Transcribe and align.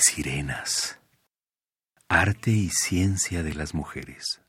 sirenas. 0.00 0.98
Arte 2.08 2.50
y 2.50 2.70
ciencia 2.70 3.42
de 3.42 3.54
las 3.54 3.74
mujeres. 3.74 4.40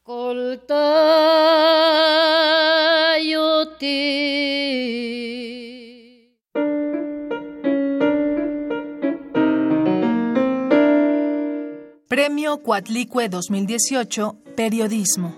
Premio 12.08 12.58
Cuatlicue 12.64 13.28
2018, 13.30 14.38
Periodismo. 14.56 15.38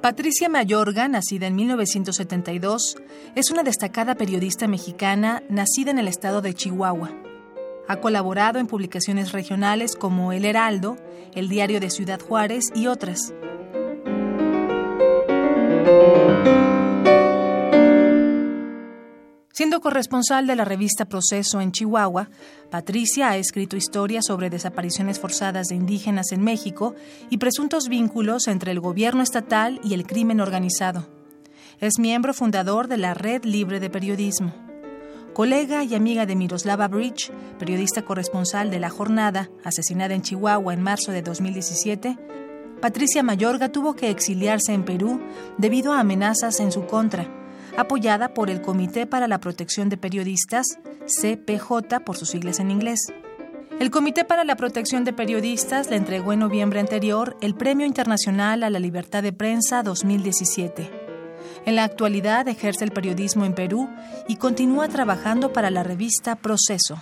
Patricia 0.00 0.48
Mayorga, 0.48 1.06
nacida 1.06 1.46
en 1.46 1.54
1972, 1.54 2.96
es 3.36 3.50
una 3.52 3.62
destacada 3.62 4.16
periodista 4.16 4.66
mexicana 4.66 5.44
nacida 5.48 5.92
en 5.92 6.00
el 6.00 6.08
estado 6.08 6.42
de 6.42 6.54
Chihuahua. 6.54 7.31
Ha 7.88 7.96
colaborado 8.00 8.58
en 8.58 8.66
publicaciones 8.66 9.32
regionales 9.32 9.96
como 9.96 10.32
El 10.32 10.44
Heraldo, 10.44 10.96
El 11.34 11.48
Diario 11.48 11.80
de 11.80 11.90
Ciudad 11.90 12.20
Juárez 12.20 12.66
y 12.74 12.86
otras. 12.86 13.34
Siendo 19.54 19.80
corresponsal 19.80 20.46
de 20.46 20.56
la 20.56 20.64
revista 20.64 21.04
Proceso 21.04 21.60
en 21.60 21.72
Chihuahua, 21.72 22.30
Patricia 22.70 23.30
ha 23.30 23.36
escrito 23.36 23.76
historias 23.76 24.24
sobre 24.26 24.48
desapariciones 24.48 25.20
forzadas 25.20 25.68
de 25.68 25.74
indígenas 25.74 26.32
en 26.32 26.42
México 26.42 26.94
y 27.28 27.36
presuntos 27.36 27.88
vínculos 27.88 28.48
entre 28.48 28.72
el 28.72 28.80
gobierno 28.80 29.22
estatal 29.22 29.78
y 29.84 29.92
el 29.94 30.06
crimen 30.06 30.40
organizado. 30.40 31.08
Es 31.80 31.98
miembro 31.98 32.32
fundador 32.32 32.88
de 32.88 32.96
la 32.96 33.12
Red 33.12 33.44
Libre 33.44 33.78
de 33.78 33.90
Periodismo. 33.90 34.71
Colega 35.34 35.82
y 35.82 35.94
amiga 35.94 36.26
de 36.26 36.36
Miroslava 36.36 36.88
Bridge, 36.88 37.32
periodista 37.58 38.02
corresponsal 38.02 38.70
de 38.70 38.78
La 38.78 38.90
Jornada, 38.90 39.50
asesinada 39.64 40.14
en 40.14 40.22
Chihuahua 40.22 40.74
en 40.74 40.82
marzo 40.82 41.10
de 41.10 41.22
2017, 41.22 42.18
Patricia 42.80 43.22
Mayorga 43.22 43.70
tuvo 43.70 43.94
que 43.94 44.10
exiliarse 44.10 44.72
en 44.72 44.84
Perú 44.84 45.20
debido 45.56 45.92
a 45.92 46.00
amenazas 46.00 46.60
en 46.60 46.72
su 46.72 46.86
contra 46.86 47.26
apoyada 47.76 48.34
por 48.34 48.50
el 48.50 48.60
Comité 48.60 49.06
para 49.06 49.28
la 49.28 49.40
Protección 49.40 49.88
de 49.88 49.96
Periodistas, 49.96 50.66
CPJ 51.06 52.00
por 52.04 52.16
sus 52.16 52.30
siglas 52.30 52.60
en 52.60 52.70
inglés. 52.70 53.12
El 53.80 53.90
Comité 53.90 54.24
para 54.24 54.44
la 54.44 54.56
Protección 54.56 55.04
de 55.04 55.12
Periodistas 55.12 55.90
le 55.90 55.96
entregó 55.96 56.32
en 56.32 56.40
noviembre 56.40 56.80
anterior 56.80 57.36
el 57.40 57.54
Premio 57.54 57.86
Internacional 57.86 58.62
a 58.62 58.70
la 58.70 58.78
Libertad 58.78 59.22
de 59.22 59.32
Prensa 59.32 59.82
2017. 59.82 61.01
En 61.64 61.76
la 61.76 61.84
actualidad 61.84 62.48
ejerce 62.48 62.84
el 62.84 62.90
periodismo 62.90 63.44
en 63.44 63.54
Perú 63.54 63.88
y 64.26 64.36
continúa 64.36 64.88
trabajando 64.88 65.52
para 65.52 65.70
la 65.70 65.82
revista 65.82 66.34
Proceso. 66.36 67.00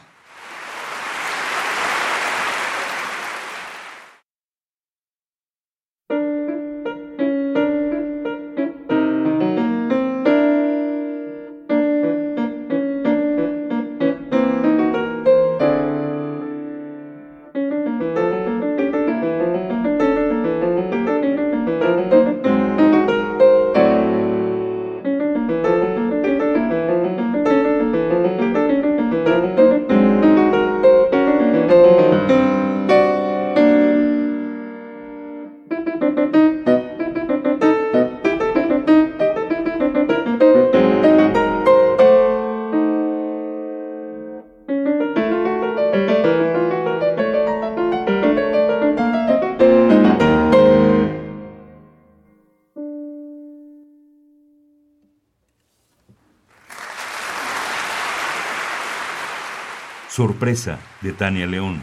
Sorpresa 60.10 60.80
de 61.02 61.12
Tania 61.12 61.46
León, 61.46 61.80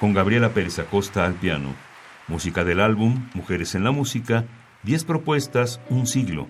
con 0.00 0.12
Gabriela 0.12 0.48
Pérez 0.48 0.80
Acosta 0.80 1.24
al 1.24 1.34
piano. 1.34 1.76
Música 2.26 2.64
del 2.64 2.80
álbum 2.80 3.28
Mujeres 3.34 3.76
en 3.76 3.84
la 3.84 3.92
Música, 3.92 4.46
10 4.82 5.04
propuestas, 5.04 5.80
un 5.88 6.08
siglo. 6.08 6.48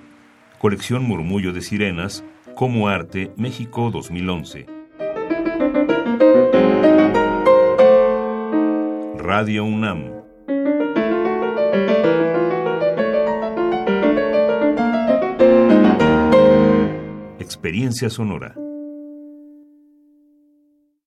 Colección 0.58 1.04
Murmullo 1.04 1.52
de 1.52 1.60
Sirenas, 1.60 2.24
como 2.54 2.88
Arte, 2.88 3.30
México 3.36 3.90
2011. 3.90 4.64
Radio 9.18 9.64
UNAM. 9.66 10.10
Experiencia 17.38 18.08
sonora. 18.08 18.54